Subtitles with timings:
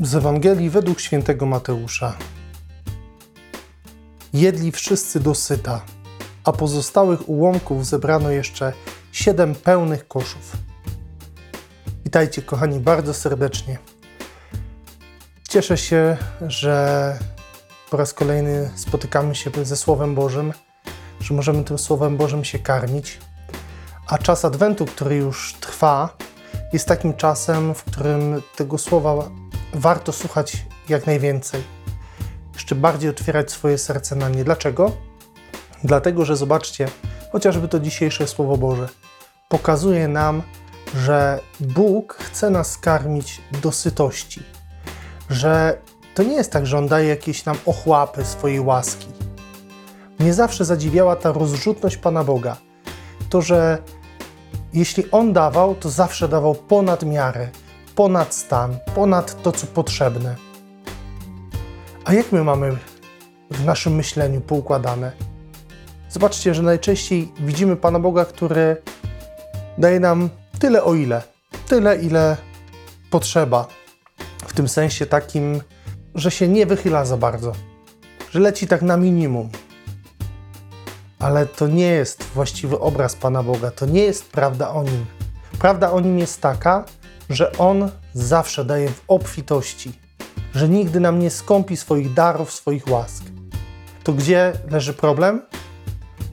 [0.00, 2.16] Z Ewangelii według świętego Mateusza.
[4.32, 5.80] Jedli wszyscy dosyta,
[6.44, 8.72] a pozostałych ułomków zebrano jeszcze
[9.12, 10.56] siedem pełnych koszów.
[12.04, 13.78] Witajcie, kochani, bardzo serdecznie.
[15.48, 16.16] Cieszę się,
[16.46, 17.18] że
[17.90, 20.52] po raz kolejny spotykamy się ze Słowem Bożym,
[21.20, 23.18] że możemy tym Słowem Bożym się karmić.
[24.06, 26.16] A czas Adwentu, który już trwa,
[26.72, 29.30] jest takim czasem, w którym tego słowa
[29.74, 31.62] warto słuchać jak najwięcej.
[32.54, 34.44] Jeszcze bardziej otwierać swoje serce na nie.
[34.44, 34.92] Dlaczego?
[35.84, 36.88] Dlatego, że zobaczcie,
[37.32, 38.88] chociażby to dzisiejsze Słowo Boże
[39.48, 40.42] pokazuje nam,
[40.94, 44.42] że Bóg chce nas karmić do sytości.
[45.30, 45.78] Że
[46.14, 49.06] to nie jest tak, że On daje jakieś nam ochłapy swojej łaski.
[50.18, 52.56] Mnie zawsze zadziwiała ta rozrzutność Pana Boga.
[53.30, 53.78] To, że
[54.72, 57.48] jeśli On dawał, to zawsze dawał ponad miarę,
[57.94, 60.36] ponad stan, ponad to, co potrzebne.
[62.04, 62.76] A jak my mamy
[63.50, 65.12] w naszym myśleniu poukładane?
[66.10, 68.76] Zobaczcie, że najczęściej widzimy Pana Boga, który
[69.78, 71.22] daje nam tyle, o ile,
[71.68, 72.36] tyle, ile
[73.10, 73.66] potrzeba.
[74.46, 75.60] W tym sensie takim,
[76.14, 77.52] że się nie wychyla za bardzo,
[78.30, 79.48] że leci tak na minimum.
[81.18, 85.06] Ale to nie jest właściwy obraz Pana Boga, to nie jest prawda o nim.
[85.58, 86.84] Prawda o nim jest taka,
[87.30, 89.92] że on zawsze daje w obfitości,
[90.54, 93.24] że nigdy nam nie skąpi swoich darów, swoich łask.
[94.04, 95.42] To gdzie leży problem?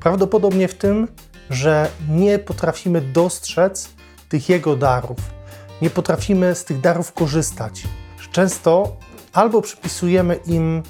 [0.00, 1.08] Prawdopodobnie w tym,
[1.50, 3.88] że nie potrafimy dostrzec
[4.28, 5.18] tych jego darów,
[5.82, 7.84] nie potrafimy z tych darów korzystać.
[8.32, 8.96] Często
[9.32, 10.82] albo przypisujemy im,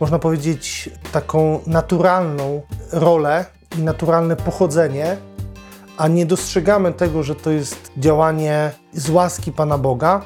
[0.00, 2.62] można powiedzieć, taką naturalną
[2.92, 3.44] rolę
[3.78, 5.16] i naturalne pochodzenie,
[6.02, 10.24] a nie dostrzegamy tego, że to jest działanie z łaski Pana Boga,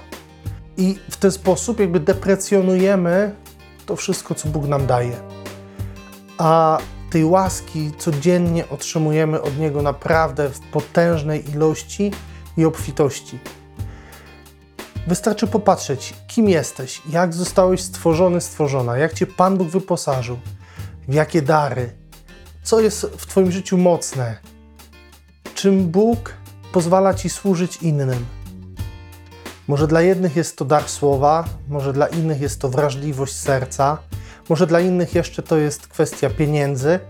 [0.77, 3.35] i w ten sposób jakby deprecjonujemy
[3.87, 5.17] to wszystko, co Bóg nam daje.
[6.39, 6.79] A
[7.11, 12.13] tej łaski codziennie otrzymujemy od Niego naprawdę w potężnej ilości
[12.57, 13.39] i obfitości.
[15.07, 20.39] Wystarczy popatrzeć, kim jesteś, jak zostałeś stworzony, stworzona, jak Cię Pan Bóg wyposażył,
[21.09, 21.93] w jakie dary,
[22.63, 24.56] co jest w Twoim życiu mocne,
[25.57, 26.35] czym Bóg
[26.73, 28.27] pozwala Ci służyć innym.
[29.69, 33.99] Może dla jednych jest to dar słowa, może dla innych jest to wrażliwość serca,
[34.49, 37.01] może dla innych jeszcze to jest kwestia pieniędzy,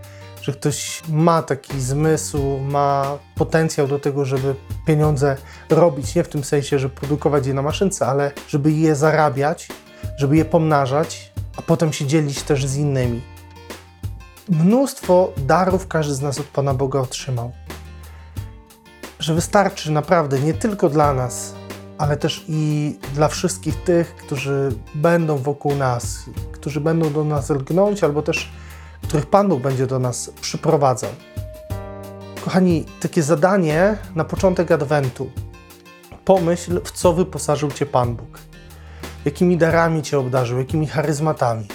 [0.41, 5.37] że ktoś ma taki zmysł, ma potencjał do tego, żeby pieniądze
[5.69, 9.67] robić, nie w tym sensie, że produkować je na maszynce, ale żeby je zarabiać,
[10.17, 13.21] żeby je pomnażać, a potem się dzielić też z innymi.
[14.49, 17.51] Mnóstwo darów każdy z nas od Pana Boga otrzymał.
[19.27, 21.53] Że wystarczy naprawdę nie tylko dla nas,
[21.97, 26.19] ale też i dla wszystkich tych, którzy będą wokół nas,
[26.51, 28.51] którzy będą do nas lgnąć, albo też
[29.03, 31.09] których Pan Bóg będzie do nas przyprowadzał.
[32.45, 35.31] Kochani, takie zadanie na początek Adwentu.
[36.25, 38.39] Pomyśl, w co wyposażył Cię Pan Bóg.
[39.25, 41.67] Jakimi darami Cię obdarzył, jakimi charyzmatami.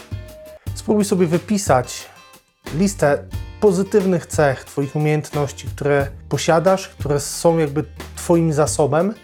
[0.75, 2.07] Spróbuj sobie wypisać
[2.75, 3.25] listę
[3.63, 7.85] pozytywnych cech Twoich umiejętności, które posiadasz, które są jakby
[8.17, 9.15] Twoim zasobem,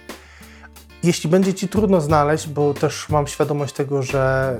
[1.03, 4.57] jeśli będzie Ci trudno znaleźć, bo też mam świadomość tego, że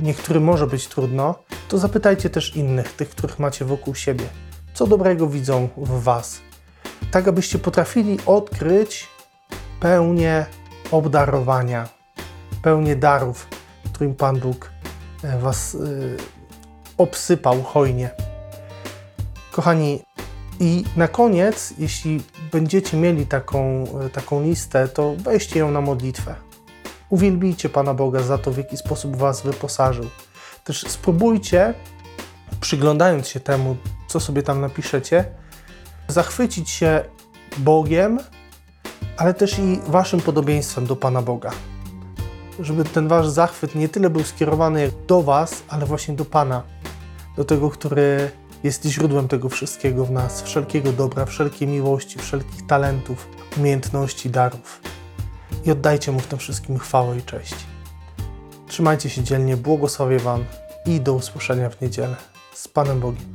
[0.00, 1.34] niektórym może być trudno,
[1.68, 4.24] to zapytajcie też innych, tych, których macie wokół siebie,
[4.74, 6.40] co dobrego widzą w Was,
[7.10, 9.08] tak abyście potrafili odkryć
[9.80, 10.46] pełnię
[10.90, 11.88] obdarowania,
[12.62, 13.46] pełnię darów,
[13.92, 14.70] którym Pan Bóg
[15.24, 16.16] e, Was y,
[16.98, 18.33] obsypał hojnie.
[19.54, 20.00] Kochani,
[20.60, 22.20] i na koniec, jeśli
[22.52, 26.34] będziecie mieli taką, taką listę, to weźcie ją na modlitwę.
[27.08, 30.04] Uwielbijcie Pana Boga za to, w jaki sposób Was wyposażył.
[30.64, 31.74] Też spróbujcie,
[32.60, 33.76] przyglądając się temu,
[34.08, 35.24] co sobie tam napiszecie,
[36.08, 37.04] zachwycić się
[37.58, 38.18] Bogiem,
[39.16, 41.50] ale też i Waszym podobieństwem do Pana Boga.
[42.60, 46.62] Żeby ten Wasz zachwyt nie tyle był skierowany do Was, ale właśnie do Pana,
[47.36, 48.30] do tego, który
[48.64, 54.80] jest źródłem tego wszystkiego w nas, wszelkiego dobra, wszelkiej miłości, wszelkich talentów, umiejętności, darów.
[55.64, 57.54] I oddajcie Mu w tym wszystkim chwałę i cześć.
[58.66, 60.44] Trzymajcie się dzielnie, błogosławię Wam
[60.86, 62.16] i do usłyszenia w niedzielę.
[62.54, 63.33] Z Panem Bogiem.